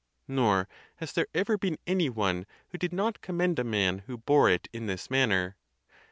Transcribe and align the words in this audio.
Nor 0.27 0.67
has 0.95 1.13
there 1.13 1.27
ever 1.35 1.59
been 1.59 1.77
any 1.85 2.09
one 2.09 2.47
who 2.69 2.79
did 2.79 2.91
not 2.91 3.21
commend 3.21 3.59
a 3.59 3.63
man 3.63 3.99
who 4.07 4.17
bore 4.17 4.49
it 4.49 4.67
in 4.73 4.87
this 4.87 5.11
manner. 5.11 5.57